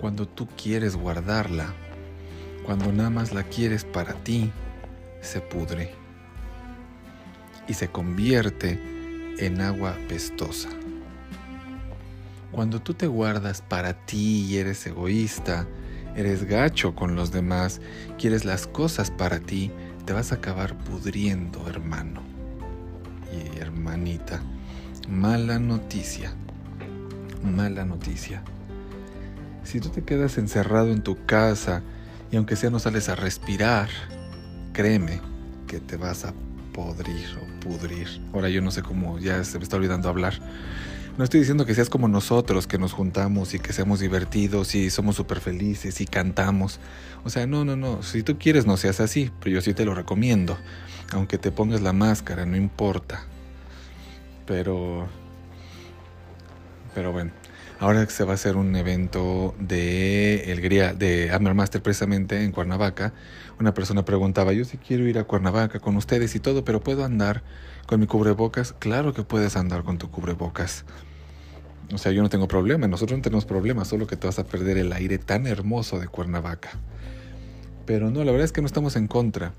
cuando 0.00 0.26
tú 0.26 0.48
quieres 0.56 0.96
guardarla, 0.96 1.74
cuando 2.64 2.92
nada 2.92 3.10
más 3.10 3.32
la 3.32 3.42
quieres 3.42 3.84
para 3.84 4.14
ti, 4.14 4.50
se 5.20 5.40
pudre 5.40 5.92
y 7.68 7.74
se 7.74 7.88
convierte 7.88 8.80
en 9.38 9.60
agua 9.60 9.96
pestosa. 10.08 10.70
Cuando 12.50 12.80
tú 12.80 12.94
te 12.94 13.06
guardas 13.06 13.62
para 13.62 13.94
ti 14.06 14.46
y 14.48 14.56
eres 14.56 14.86
egoísta, 14.86 15.66
eres 16.16 16.44
gacho 16.44 16.94
con 16.94 17.14
los 17.14 17.30
demás, 17.30 17.80
quieres 18.18 18.44
las 18.44 18.66
cosas 18.66 19.10
para 19.10 19.38
ti, 19.38 19.70
te 20.06 20.12
vas 20.12 20.32
a 20.32 20.36
acabar 20.36 20.76
pudriendo, 20.78 21.68
hermano 21.68 22.22
y 23.32 23.58
hermanita. 23.58 24.40
Mala 25.08 25.58
noticia, 25.58 26.32
mala 27.42 27.84
noticia. 27.84 28.42
Si 29.70 29.78
tú 29.78 29.90
te 29.90 30.02
quedas 30.02 30.36
encerrado 30.36 30.90
en 30.90 31.00
tu 31.00 31.24
casa 31.26 31.84
y 32.32 32.36
aunque 32.36 32.56
sea 32.56 32.70
no 32.70 32.80
sales 32.80 33.08
a 33.08 33.14
respirar, 33.14 33.88
créeme 34.72 35.20
que 35.68 35.78
te 35.78 35.96
vas 35.96 36.24
a 36.24 36.34
podrir 36.72 37.28
o 37.36 37.60
pudrir. 37.60 38.08
Ahora 38.34 38.48
yo 38.48 38.62
no 38.62 38.72
sé 38.72 38.82
cómo, 38.82 39.20
ya 39.20 39.44
se 39.44 39.58
me 39.58 39.62
está 39.62 39.76
olvidando 39.76 40.08
hablar. 40.08 40.34
No 41.16 41.22
estoy 41.22 41.38
diciendo 41.38 41.66
que 41.66 41.76
seas 41.76 41.88
como 41.88 42.08
nosotros, 42.08 42.66
que 42.66 42.78
nos 42.78 42.92
juntamos 42.92 43.54
y 43.54 43.60
que 43.60 43.72
seamos 43.72 44.00
divertidos 44.00 44.74
y 44.74 44.90
somos 44.90 45.14
súper 45.14 45.38
felices 45.38 46.00
y 46.00 46.06
cantamos. 46.06 46.80
O 47.22 47.30
sea, 47.30 47.46
no, 47.46 47.64
no, 47.64 47.76
no. 47.76 48.02
Si 48.02 48.24
tú 48.24 48.38
quieres 48.40 48.66
no 48.66 48.76
seas 48.76 48.98
así, 48.98 49.30
pero 49.38 49.54
yo 49.54 49.60
sí 49.60 49.72
te 49.72 49.84
lo 49.84 49.94
recomiendo. 49.94 50.58
Aunque 51.12 51.38
te 51.38 51.52
pongas 51.52 51.80
la 51.80 51.92
máscara, 51.92 52.44
no 52.44 52.56
importa. 52.56 53.22
Pero... 54.46 55.06
Pero 56.92 57.12
bueno. 57.12 57.39
Ahora 57.80 58.04
se 58.10 58.24
va 58.24 58.32
a 58.32 58.34
hacer 58.34 58.56
un 58.56 58.76
evento 58.76 59.54
de 59.58 60.52
el 60.52 60.60
de 60.98 61.30
Hammer 61.32 61.54
Master 61.54 61.82
precisamente 61.82 62.44
en 62.44 62.52
Cuernavaca, 62.52 63.14
una 63.58 63.72
persona 63.72 64.04
preguntaba, 64.04 64.52
yo 64.52 64.66
sí 64.66 64.76
quiero 64.76 65.08
ir 65.08 65.18
a 65.18 65.24
Cuernavaca 65.24 65.80
con 65.80 65.96
ustedes 65.96 66.34
y 66.34 66.40
todo, 66.40 66.62
pero 66.62 66.80
¿puedo 66.80 67.06
andar 67.06 67.42
con 67.86 67.98
mi 67.98 68.06
cubrebocas? 68.06 68.74
Claro 68.78 69.14
que 69.14 69.22
puedes 69.22 69.56
andar 69.56 69.82
con 69.82 69.96
tu 69.96 70.10
cubrebocas. 70.10 70.84
O 71.90 71.96
sea, 71.96 72.12
yo 72.12 72.20
no 72.20 72.28
tengo 72.28 72.48
problema, 72.48 72.86
nosotros 72.86 73.18
no 73.18 73.22
tenemos 73.22 73.46
problema, 73.46 73.86
solo 73.86 74.06
que 74.06 74.16
te 74.16 74.26
vas 74.26 74.38
a 74.38 74.44
perder 74.44 74.76
el 74.76 74.92
aire 74.92 75.16
tan 75.16 75.46
hermoso 75.46 75.98
de 75.98 76.06
Cuernavaca. 76.06 76.72
Pero 77.86 78.10
no, 78.10 78.24
la 78.24 78.30
verdad 78.30 78.44
es 78.44 78.52
que 78.52 78.60
no 78.60 78.66
estamos 78.66 78.94
en 78.94 79.08
contra. 79.08 79.54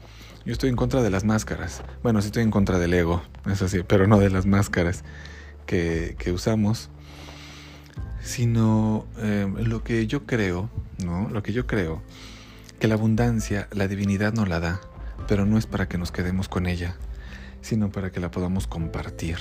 Yo 0.46 0.54
estoy 0.54 0.70
en 0.70 0.76
contra 0.76 1.02
de 1.02 1.10
las 1.10 1.24
máscaras. 1.24 1.82
Bueno, 2.04 2.22
sí 2.22 2.28
estoy 2.28 2.44
en 2.44 2.52
contra 2.52 2.78
del 2.78 2.94
ego, 2.94 3.24
eso 3.52 3.68
sí, 3.68 3.80
pero 3.88 4.06
no 4.06 4.20
de 4.20 4.30
las 4.30 4.46
máscaras 4.46 5.04
que, 5.66 6.16
que 6.20 6.32
usamos 6.32 6.92
sino 8.24 9.06
eh, 9.18 9.52
lo 9.58 9.84
que 9.84 10.08
yo 10.08 10.26
creo, 10.26 10.70
¿no? 11.04 11.30
Lo 11.30 11.44
que 11.44 11.54
yo 11.54 11.68
creo, 11.68 12.02
que 12.80 12.88
la 12.88 12.96
abundancia, 12.96 13.68
la 13.72 13.88
divinidad 13.88 14.34
nos 14.34 14.48
la 14.48 14.60
da, 14.60 14.82
pero 15.28 15.46
no 15.46 15.58
es 15.58 15.66
para 15.66 15.88
que 15.88 15.98
nos 15.98 16.12
quedemos 16.12 16.50
con 16.50 16.66
ella, 16.66 16.96
sino 17.62 17.92
para 17.92 18.12
que 18.12 18.20
la 18.20 18.32
podamos 18.32 18.68
compartir. 18.68 19.38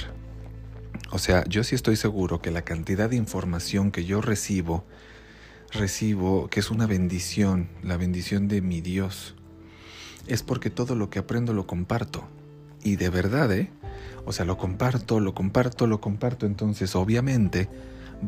O 1.11 1.19
sea, 1.19 1.45
yo 1.49 1.65
sí 1.65 1.75
estoy 1.75 1.97
seguro 1.97 2.41
que 2.41 2.51
la 2.51 2.63
cantidad 2.63 3.11
de 3.11 3.17
información 3.17 3.91
que 3.91 4.05
yo 4.05 4.21
recibo, 4.21 4.85
recibo 5.73 6.49
que 6.49 6.61
es 6.61 6.71
una 6.71 6.87
bendición, 6.87 7.69
la 7.83 7.97
bendición 7.97 8.47
de 8.49 8.61
mi 8.61 8.81
Dios, 8.81 9.35
es 10.27 10.43
porque 10.43 10.71
todo 10.71 10.95
lo 10.95 11.11
que 11.11 11.19
aprendo 11.19 11.53
lo 11.53 11.67
comparto. 11.67 12.29
Y 12.83 12.97
de 12.97 13.11
verdad, 13.11 13.53
¿eh? 13.53 13.71
O 14.25 14.33
sea, 14.33 14.45
lo 14.45 14.57
comparto, 14.57 15.19
lo 15.19 15.35
comparto, 15.35 15.87
lo 15.87 16.01
comparto. 16.01 16.47
Entonces, 16.47 16.95
obviamente, 16.95 17.69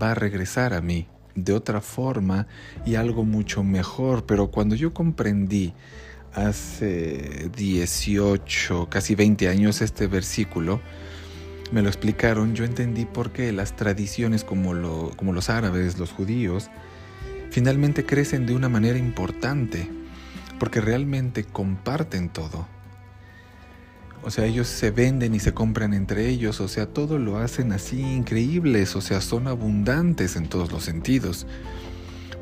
va 0.00 0.12
a 0.12 0.14
regresar 0.14 0.74
a 0.74 0.80
mí 0.80 1.06
de 1.34 1.52
otra 1.52 1.80
forma 1.80 2.46
y 2.84 2.94
algo 2.94 3.24
mucho 3.24 3.62
mejor. 3.62 4.26
Pero 4.26 4.50
cuando 4.50 4.74
yo 4.74 4.92
comprendí 4.92 5.74
hace 6.34 7.50
18, 7.56 8.88
casi 8.88 9.14
20 9.14 9.48
años 9.48 9.82
este 9.82 10.06
versículo, 10.06 10.80
me 11.72 11.82
lo 11.82 11.88
explicaron, 11.88 12.54
yo 12.54 12.64
entendí 12.64 13.06
por 13.06 13.32
qué 13.32 13.50
las 13.52 13.76
tradiciones 13.76 14.44
como, 14.44 15.10
como 15.16 15.32
los 15.32 15.48
árabes, 15.48 15.98
los 15.98 16.12
judíos, 16.12 16.70
finalmente 17.50 18.04
crecen 18.04 18.46
de 18.46 18.54
una 18.54 18.68
manera 18.68 18.98
importante, 18.98 19.88
porque 20.58 20.80
realmente 20.80 21.44
comparten 21.44 22.28
todo. 22.28 22.68
O 24.24 24.30
sea, 24.30 24.46
ellos 24.46 24.68
se 24.68 24.90
venden 24.90 25.34
y 25.34 25.40
se 25.40 25.52
compran 25.52 25.94
entre 25.94 26.28
ellos, 26.28 26.60
o 26.60 26.68
sea, 26.68 26.86
todo 26.86 27.18
lo 27.18 27.38
hacen 27.38 27.72
así 27.72 28.00
increíbles, 28.00 28.94
o 28.94 29.00
sea, 29.00 29.20
son 29.20 29.48
abundantes 29.48 30.36
en 30.36 30.48
todos 30.48 30.70
los 30.70 30.84
sentidos. 30.84 31.46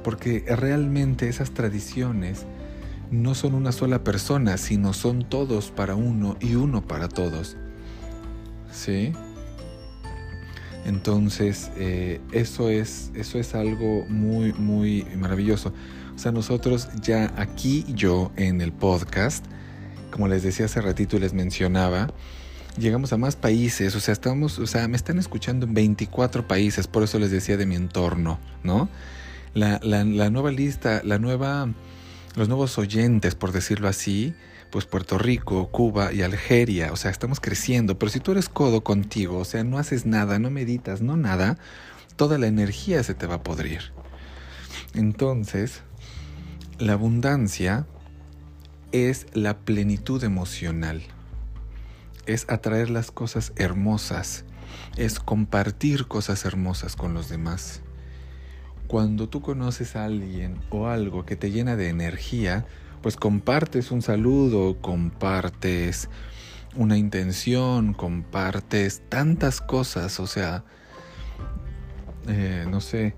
Porque 0.05 0.45
realmente 0.47 1.29
esas 1.29 1.53
tradiciones 1.53 2.45
no 3.11 3.35
son 3.35 3.55
una 3.55 3.73
sola 3.73 4.05
persona, 4.05 4.57
sino 4.57 4.93
son 4.93 5.29
todos 5.29 5.71
para 5.71 5.95
uno 5.95 6.37
y 6.41 6.55
uno 6.55 6.87
para 6.87 7.09
todos. 7.09 7.57
¿Sí? 8.71 9.13
Entonces, 10.85 11.71
eh, 11.77 12.21
eso, 12.33 12.71
es, 12.71 13.11
eso 13.15 13.39
es 13.39 13.55
algo 13.55 14.05
muy, 14.09 14.53
muy 14.53 15.07
maravilloso. 15.17 15.73
O 16.15 16.19
sea, 16.19 16.33
nosotros 16.33 16.89
ya 17.01 17.33
aquí, 17.37 17.85
yo 17.95 18.33
en 18.37 18.61
el 18.61 18.73
podcast, 18.73 19.45
como 20.11 20.29
les 20.29 20.43
decía 20.43 20.67
hace 20.67 20.81
ratito 20.81 21.17
y 21.17 21.21
les 21.21 21.33
mencionaba, 21.33 22.09
llegamos 22.79 23.13
a 23.13 23.17
más 23.17 23.37
países, 23.37 23.95
o 23.95 24.01
sea, 24.01 24.13
estamos, 24.13 24.59
o 24.59 24.67
sea, 24.67 24.89
me 24.89 24.97
están 24.97 25.19
escuchando 25.19 25.67
en 25.67 25.75
24 25.75 26.47
países, 26.47 26.87
por 26.87 27.03
eso 27.03 27.19
les 27.19 27.31
decía 27.31 27.57
de 27.57 27.67
mi 27.67 27.77
entorno, 27.77 28.39
¿no? 28.63 28.89
La, 29.55 29.79
nueva 30.05 30.51
lista, 30.53 31.03
la 31.05 31.19
nueva, 31.19 31.69
los 32.37 32.49
nuevos 32.49 32.79
oyentes, 32.79 33.35
por 33.35 33.53
decirlo 33.53 33.89
así, 33.89 34.35
pues 34.71 34.87
Puerto 34.87 35.19
Rico, 35.19 35.69
Cuba 35.71 36.13
y 36.13 36.23
Algeria, 36.23 36.93
o 36.93 36.97
sea, 36.97 37.11
estamos 37.11 37.41
creciendo, 37.41 37.99
pero 37.99 38.11
si 38.11 38.21
tú 38.21 38.33
eres 38.33 38.49
codo 38.49 38.85
contigo, 38.85 39.39
o 39.39 39.45
sea, 39.45 39.65
no 39.65 39.79
haces 39.79 40.07
nada, 40.07 40.39
no 40.39 40.51
meditas, 40.51 41.03
no 41.03 41.17
nada, 41.17 41.59
toda 42.17 42.39
la 42.39 42.47
energía 42.47 43.03
se 43.03 43.15
te 43.15 43.27
va 43.27 43.37
a 43.37 43.43
podrir. 43.43 43.93
Entonces, 44.95 45.83
la 46.79 46.93
abundancia 46.93 47.87
es 48.93 49.27
la 49.33 49.59
plenitud 49.59 50.23
emocional, 50.25 51.03
es 52.27 52.47
atraer 52.49 52.91
las 52.91 53.11
cosas 53.11 53.53
hermosas, 53.57 54.45
es 54.97 55.21
compartir 55.21 56.07
cosas 56.07 56.45
hermosas 56.45 56.97
con 56.97 57.15
los 57.15 57.29
demás. 57.29 57.83
Cuando 58.87 59.29
tú 59.29 59.41
conoces 59.41 59.95
a 59.95 60.05
alguien 60.05 60.59
o 60.71 60.89
algo 60.89 61.25
que 61.25 61.37
te 61.37 61.51
llena 61.51 61.77
de 61.77 61.89
energía, 61.89 62.67
pues 63.03 63.17
compartes 63.17 63.91
un 63.91 64.03
saludo, 64.03 64.81
compartes 64.81 66.09
una 66.75 66.99
intención, 66.99 67.95
compartes 67.95 69.03
tantas 69.09 69.61
cosas, 69.61 70.21
o 70.21 70.27
sea, 70.27 70.65
eh, 72.29 72.67
no 72.69 72.81
sé, 72.81 73.15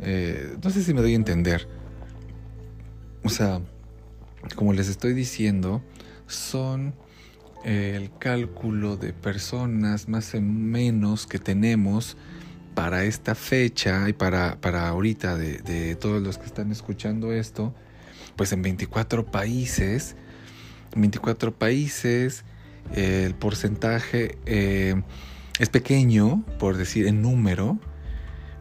eh, 0.00 0.56
no 0.62 0.70
sé 0.70 0.82
si 0.82 0.94
me 0.94 1.02
doy 1.02 1.12
a 1.12 1.16
entender. 1.16 1.68
O 3.22 3.28
sea, 3.28 3.60
como 4.54 4.72
les 4.72 4.88
estoy 4.88 5.14
diciendo, 5.14 5.82
son 6.26 6.94
eh, 7.64 7.94
el 7.96 8.10
cálculo 8.18 8.96
de 8.96 9.12
personas 9.12 10.08
más 10.08 10.34
o 10.34 10.40
menos 10.40 11.26
que 11.26 11.38
tenemos 11.38 12.16
para 12.74 13.04
esta 13.04 13.34
fecha 13.34 14.08
y 14.08 14.12
para, 14.12 14.60
para 14.60 14.88
ahorita 14.88 15.36
de, 15.36 15.94
todos 15.96 16.22
los 16.22 16.38
que 16.38 16.46
están 16.46 16.72
escuchando 16.72 17.32
esto 17.32 17.74
pues 18.36 18.52
en 18.52 18.62
24 18.62 19.26
países, 19.26 20.16
24 20.96 21.52
países, 21.52 22.44
el 22.94 23.34
porcentaje 23.34 24.38
eh, 24.46 25.02
es 25.58 25.68
pequeño, 25.68 26.42
por 26.58 26.78
decir 26.78 27.06
en 27.06 27.20
número, 27.20 27.78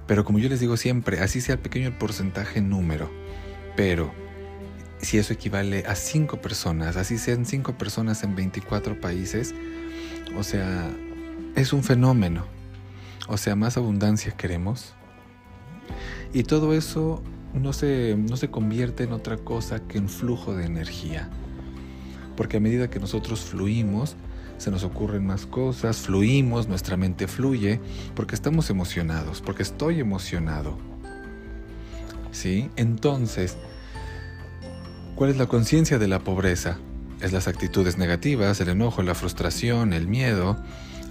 pero 0.06 0.26
como 0.26 0.40
yo 0.40 0.50
les 0.50 0.60
digo 0.60 0.76
siempre, 0.76 1.22
así 1.22 1.40
sea 1.40 1.56
pequeño 1.56 1.88
el 1.88 1.98
porcentaje 1.98 2.60
en 2.60 2.68
número, 2.70 3.10
pero 3.78 4.14
si 5.02 5.18
eso 5.18 5.34
equivale 5.34 5.86
a 5.86 5.96
5 5.96 6.42
personas, 6.42 6.96
así 6.98 7.18
sean 7.18 7.46
5 7.46 7.78
personas 7.78 8.24
en 8.24 8.36
24 8.36 9.00
países, 9.00 9.54
o 10.38 10.44
sea, 10.44 10.90
es 11.56 11.74
un 11.74 11.84
fenómeno. 11.84 12.46
O 13.28 13.38
sea, 13.38 13.56
más 13.56 13.78
abundancia 13.78 14.32
queremos. 14.32 14.94
Y 16.34 16.44
todo 16.44 16.74
eso 16.74 17.22
no 17.54 17.74
se, 17.74 18.16
no 18.18 18.38
se 18.38 18.50
convierte 18.50 19.04
en 19.04 19.14
otra 19.14 19.38
cosa 19.38 19.80
que 19.88 19.98
en 19.98 20.10
flujo 20.10 20.56
de 20.56 20.66
energía. 20.66 21.30
Porque 22.36 22.58
a 22.58 22.60
medida 22.60 22.90
que 22.90 23.00
nosotros 23.00 23.42
fluimos, 23.42 24.16
se 24.58 24.72
nos 24.72 24.84
ocurren 24.84 25.26
más 25.26 25.46
cosas, 25.46 25.98
fluimos, 25.98 26.68
nuestra 26.68 26.98
mente 26.98 27.28
fluye, 27.28 27.80
porque 28.16 28.36
estamos 28.36 28.70
emocionados, 28.70 29.42
porque 29.42 29.64
estoy 29.64 30.00
emocionado. 30.00 30.78
¿Sí? 32.32 32.70
Entonces, 32.76 33.58
¿cuál 35.20 35.32
es 35.32 35.38
la 35.38 35.48
conciencia 35.48 36.00
de 36.00 36.08
la 36.08 36.20
pobreza? 36.20 36.78
Es 37.20 37.34
las 37.34 37.50
actitudes 37.50 37.98
negativas, 37.98 38.62
el 38.62 38.70
enojo, 38.70 39.04
la 39.04 39.16
frustración, 39.16 39.92
el 39.92 40.08
miedo. 40.08 40.56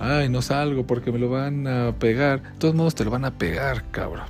Ay, 0.01 0.31
no 0.31 0.41
salgo 0.41 0.87
porque 0.87 1.13
me 1.13 1.19
lo 1.19 1.29
van 1.29 1.67
a 1.67 1.95
pegar. 1.99 2.43
De 2.43 2.59
todos 2.59 2.75
modos 2.75 2.95
te 2.95 3.05
lo 3.05 3.11
van 3.11 3.27
a 3.27 3.37
pegar, 3.37 3.85
cabrón. 3.91 4.25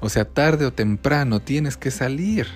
O 0.00 0.08
sea, 0.08 0.24
tarde 0.26 0.64
o 0.64 0.72
temprano 0.72 1.40
tienes 1.40 1.76
que 1.76 1.90
salir. 1.90 2.46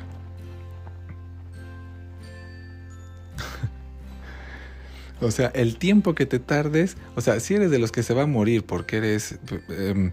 o 5.21 5.33
sea, 5.33 5.49
el 5.57 5.77
tiempo 5.77 6.15
que 6.15 6.25
te 6.25 6.39
tardes, 6.39 6.97
o 7.17 7.21
sea, 7.21 7.41
si 7.41 7.55
eres 7.55 7.73
de 7.73 7.81
los 7.81 7.91
que 7.91 8.05
se 8.05 8.15
va 8.15 8.23
a 8.23 8.27
morir 8.27 8.65
porque 8.65 8.99
eres, 8.99 9.41
em, 9.71 10.13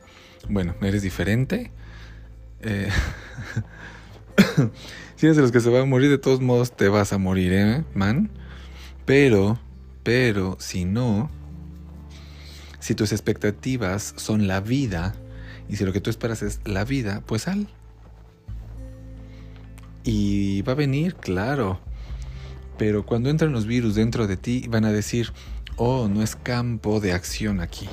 bueno, 0.49 0.73
eres 0.81 1.03
diferente. 1.03 1.69
Eh, 2.61 2.89
si 5.21 5.27
de 5.27 5.35
los 5.35 5.51
que 5.51 5.59
se 5.59 5.69
va 5.69 5.81
a 5.81 5.85
morir, 5.85 6.09
de 6.09 6.17
todos 6.17 6.41
modos 6.41 6.75
te 6.75 6.89
vas 6.89 7.13
a 7.13 7.19
morir, 7.19 7.53
¿eh, 7.53 7.83
man? 7.93 8.31
Pero, 9.05 9.59
pero, 10.01 10.57
si 10.59 10.83
no, 10.83 11.29
si 12.79 12.95
tus 12.95 13.11
expectativas 13.11 14.15
son 14.17 14.47
la 14.47 14.61
vida, 14.61 15.13
y 15.69 15.75
si 15.75 15.85
lo 15.85 15.93
que 15.93 16.01
tú 16.01 16.09
esperas 16.09 16.41
es 16.41 16.59
la 16.65 16.85
vida, 16.85 17.21
pues 17.27 17.43
sal. 17.43 17.67
Y 20.03 20.63
va 20.63 20.71
a 20.71 20.75
venir, 20.75 21.13
claro. 21.13 21.79
Pero 22.79 23.05
cuando 23.05 23.29
entran 23.29 23.51
los 23.51 23.67
virus 23.67 23.93
dentro 23.93 24.25
de 24.25 24.37
ti, 24.37 24.65
van 24.69 24.85
a 24.85 24.91
decir, 24.91 25.33
oh, 25.75 26.07
no 26.07 26.23
es 26.23 26.35
campo 26.35 26.99
de 26.99 27.13
acción 27.13 27.59
aquí. 27.59 27.87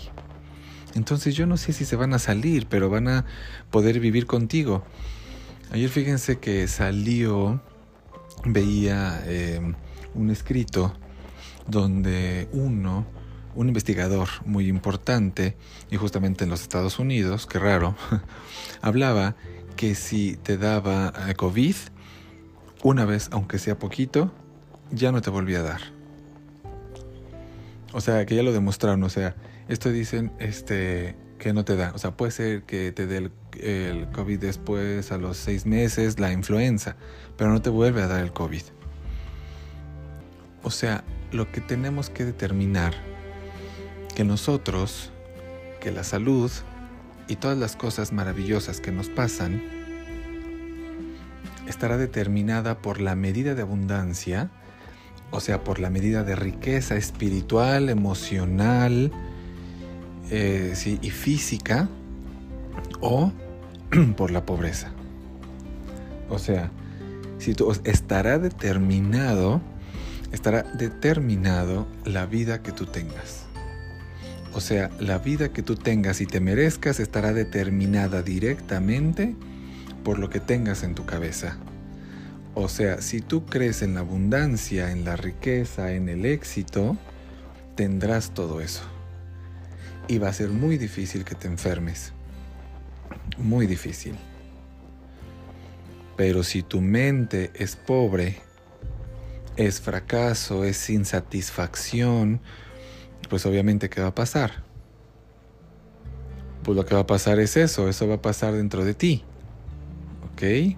Entonces 0.95 1.35
yo 1.35 1.45
no 1.45 1.59
sé 1.59 1.75
si 1.75 1.85
se 1.85 1.95
van 1.95 2.15
a 2.15 2.19
salir, 2.19 2.67
pero 2.71 2.89
van 2.89 3.07
a 3.07 3.27
poder 3.71 4.01
vivir 4.01 4.25
contigo. 4.25 4.83
Ayer 5.71 5.91
fíjense 5.91 6.39
que 6.39 6.67
salió, 6.69 7.63
veía 8.45 9.23
eh, 9.27 9.61
un 10.15 10.31
escrito 10.31 10.95
donde 11.67 12.49
uno 12.53 13.07
un 13.59 13.67
investigador 13.67 14.29
muy 14.45 14.69
importante, 14.69 15.57
y 15.91 15.97
justamente 15.97 16.45
en 16.45 16.51
los 16.51 16.63
Estados 16.63 17.01
Unidos, 17.01 17.47
qué 17.47 17.59
raro, 17.59 17.97
hablaba 18.83 19.35
que 19.75 19.97
si 19.97 20.37
te 20.37 20.57
daba 20.57 21.13
eh, 21.29 21.35
COVID, 21.35 21.75
una 22.85 23.05
vez, 23.05 23.29
aunque 23.33 23.59
sea 23.59 23.77
poquito, 23.77 24.33
ya 24.93 25.11
no 25.11 25.23
te 25.23 25.31
volvía 25.31 25.59
a 25.59 25.63
dar. 25.63 25.81
O 27.93 28.01
sea, 28.01 28.25
que 28.27 28.37
ya 28.37 28.45
lo 28.45 28.53
demostraron, 28.53 29.03
o 29.03 29.09
sea, 29.09 29.35
esto 29.67 29.91
dicen 29.91 30.31
este, 30.39 31.17
que 31.39 31.53
no 31.53 31.65
te 31.65 31.77
da. 31.77 31.93
O 31.95 31.99
sea, 31.99 32.11
puede 32.11 32.33
ser 32.33 32.63
que 32.65 32.93
te 32.93 33.07
dé 33.07 33.31
el, 33.61 34.09
COVID 34.13 34.39
después, 34.39 35.13
a 35.13 35.19
los 35.19 35.37
seis 35.37 35.65
meses, 35.65 36.19
la 36.19 36.33
influenza, 36.33 36.97
pero 37.37 37.51
no 37.51 37.63
te 37.63 37.71
vuelve 37.71 38.03
a 38.03 38.09
dar 38.09 38.23
el 38.23 38.33
COVID. 38.33 38.63
O 40.63 40.71
sea, 40.71 41.05
lo 41.33 41.51
que 41.51 41.61
tenemos 41.61 42.11
que 42.11 42.25
determinar 42.25 42.95
que 44.15 44.25
nosotros, 44.25 45.13
que 45.81 45.93
la 45.93 46.05
salud 46.05 46.51
y 47.29 47.37
todas 47.37 47.57
las 47.57 47.77
cosas 47.77 48.13
maravillosas 48.13 48.81
que 48.81 48.91
nos 48.91 49.09
pasan 49.09 49.63
estará 51.69 51.97
determinada 51.97 52.79
por 52.79 53.01
la 53.01 53.15
medida 53.15 53.55
de 53.55 53.63
abundancia, 53.63 54.51
o 55.31 55.41
sea, 55.41 55.63
por 55.63 55.79
la 55.79 55.91
medida 55.91 56.25
de 56.25 56.35
riqueza 56.35 56.97
espiritual, 56.97 57.91
emocional 57.91 59.13
eh, 60.31 60.75
y 61.03 61.11
física, 61.11 61.89
o 63.01 63.33
por 64.17 64.31
la 64.31 64.45
pobreza. 64.45 64.91
O 66.29 66.39
sea, 66.39 66.71
si 67.39 67.55
tú, 67.55 67.73
estará 67.85 68.39
determinado, 68.39 69.61
estará 70.33 70.63
determinado 70.63 71.87
la 72.05 72.27
vida 72.27 72.63
que 72.63 72.73
tú 72.73 72.87
tengas. 72.87 73.47
O 74.55 74.61
sea, 74.61 74.91
la 74.99 75.19
vida 75.19 75.53
que 75.53 75.63
tú 75.63 75.77
tengas 75.77 76.21
y 76.21 76.27
te 76.27 76.41
merezcas 76.41 77.01
estará 77.01 77.33
determinada 77.33 78.23
directamente 78.23 79.37
por 80.03 80.19
lo 80.19 80.31
que 80.31 80.41
tengas 80.41 80.83
en 80.83 80.95
tu 80.95 81.05
cabeza. 81.05 81.59
O 82.55 82.69
sea, 82.69 83.01
si 83.03 83.21
tú 83.21 83.47
crees 83.47 83.83
en 83.83 83.95
la 83.95 84.01
abundancia, 84.01 84.91
en 84.91 85.05
la 85.05 85.17
riqueza, 85.17 85.93
en 85.93 86.09
el 86.09 86.25
éxito, 86.25 86.97
tendrás 87.77 88.33
todo 88.33 88.61
eso. 88.61 88.83
Y 90.09 90.19
va 90.19 90.29
a 90.29 90.33
ser 90.33 90.49
muy 90.49 90.79
difícil 90.79 91.25
que 91.25 91.35
te 91.35 91.47
enfermes. 91.47 92.13
Muy 93.37 93.67
difícil. 93.67 94.17
Pero 96.17 96.43
si 96.43 96.63
tu 96.63 96.81
mente 96.81 97.53
es 97.55 97.77
pobre, 97.77 98.39
es 99.57 99.81
fracaso, 99.81 100.65
es 100.65 100.91
insatisfacción, 100.91 102.41
pues 103.29 103.45
obviamente 103.47 103.89
¿qué 103.91 104.01
va 104.01 104.09
a 104.09 104.15
pasar? 104.15 104.65
Pues 106.65 106.77
lo 106.77 106.85
que 106.85 106.95
va 106.95 107.03
a 107.03 107.07
pasar 107.07 107.39
es 107.39 107.57
eso, 107.57 107.89
eso 107.89 108.09
va 108.09 108.17
a 108.17 108.23
pasar 108.23 108.55
dentro 108.55 108.85
de 108.85 108.95
ti. 108.95 109.25
¿Ok? 110.33 110.77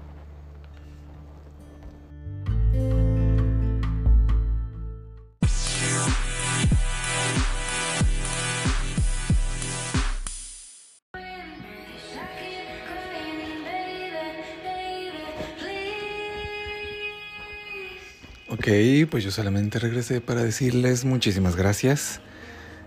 Pues 19.11 19.24
yo 19.24 19.30
solamente 19.30 19.78
regresé 19.78 20.20
para 20.20 20.42
decirles 20.42 21.04
muchísimas 21.04 21.56
gracias. 21.56 22.20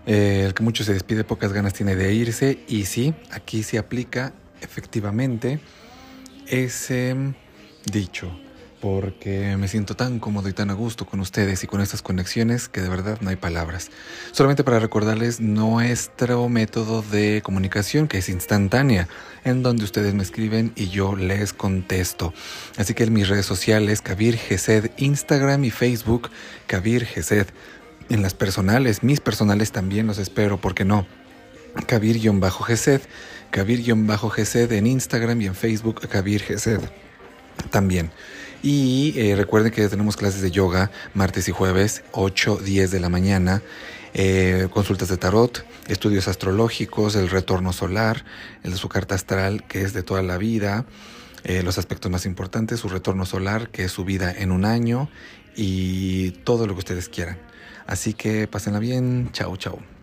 Eh, 0.06 0.44
el 0.46 0.54
que 0.54 0.62
mucho 0.62 0.82
se 0.82 0.94
despide, 0.94 1.24
pocas 1.24 1.52
ganas 1.52 1.74
tiene 1.74 1.94
de 1.94 2.12
irse. 2.14 2.58
Y 2.68 2.86
sí, 2.86 3.14
aquí 3.30 3.62
se 3.62 3.78
aplica 3.78 4.32
efectivamente 4.62 5.60
ese 6.46 7.14
dicho 7.90 8.43
porque 8.84 9.56
me 9.56 9.66
siento 9.66 9.96
tan 9.96 10.18
cómodo 10.18 10.46
y 10.50 10.52
tan 10.52 10.68
a 10.68 10.74
gusto 10.74 11.06
con 11.06 11.18
ustedes 11.20 11.64
y 11.64 11.66
con 11.66 11.80
estas 11.80 12.02
conexiones 12.02 12.68
que 12.68 12.82
de 12.82 12.90
verdad 12.90 13.16
no 13.22 13.30
hay 13.30 13.36
palabras. 13.36 13.90
Solamente 14.30 14.62
para 14.62 14.78
recordarles 14.78 15.40
nuestro 15.40 16.50
método 16.50 17.00
de 17.00 17.40
comunicación 17.42 18.08
que 18.08 18.18
es 18.18 18.28
instantánea, 18.28 19.08
en 19.42 19.62
donde 19.62 19.84
ustedes 19.84 20.12
me 20.12 20.22
escriben 20.22 20.74
y 20.76 20.90
yo 20.90 21.16
les 21.16 21.54
contesto. 21.54 22.34
Así 22.76 22.92
que 22.92 23.04
en 23.04 23.14
mis 23.14 23.26
redes 23.26 23.46
sociales, 23.46 24.02
Kabir 24.02 24.36
Gesed, 24.36 24.90
Instagram 24.98 25.64
y 25.64 25.70
Facebook, 25.70 26.28
Kabir 26.66 27.06
Gesed. 27.06 27.46
En 28.10 28.20
las 28.20 28.34
personales, 28.34 29.02
mis 29.02 29.20
personales 29.20 29.72
también 29.72 30.06
los 30.06 30.18
espero, 30.18 30.60
porque 30.60 30.84
no? 30.84 31.06
Kabir-Gesed, 31.86 33.00
Kabir-Gesed 33.50 34.72
en 34.72 34.86
Instagram 34.86 35.40
y 35.40 35.46
en 35.46 35.54
Facebook, 35.54 36.06
Kabir 36.06 36.42
Gesed 36.42 36.82
también. 37.70 38.10
Y 38.64 39.12
eh, 39.18 39.36
recuerden 39.36 39.70
que 39.72 39.86
tenemos 39.90 40.16
clases 40.16 40.40
de 40.40 40.50
yoga 40.50 40.90
martes 41.12 41.48
y 41.48 41.52
jueves, 41.52 42.02
8, 42.12 42.60
10 42.64 42.90
de 42.90 42.98
la 42.98 43.10
mañana. 43.10 43.60
Eh, 44.14 44.68
consultas 44.70 45.10
de 45.10 45.18
tarot, 45.18 45.66
estudios 45.86 46.28
astrológicos, 46.28 47.14
el 47.14 47.28
retorno 47.28 47.74
solar, 47.74 48.24
el 48.62 48.70
de 48.70 48.78
su 48.78 48.88
carta 48.88 49.16
astral, 49.16 49.64
que 49.68 49.82
es 49.82 49.92
de 49.92 50.02
toda 50.02 50.22
la 50.22 50.38
vida, 50.38 50.86
eh, 51.42 51.62
los 51.62 51.76
aspectos 51.76 52.10
más 52.10 52.24
importantes, 52.24 52.80
su 52.80 52.88
retorno 52.88 53.26
solar, 53.26 53.68
que 53.68 53.84
es 53.84 53.92
su 53.92 54.06
vida 54.06 54.32
en 54.32 54.50
un 54.50 54.64
año, 54.64 55.10
y 55.54 56.30
todo 56.30 56.66
lo 56.66 56.72
que 56.72 56.78
ustedes 56.78 57.10
quieran. 57.10 57.36
Así 57.86 58.14
que 58.14 58.48
pásenla 58.48 58.78
bien, 58.78 59.28
chao, 59.32 59.58
chao. 59.58 59.93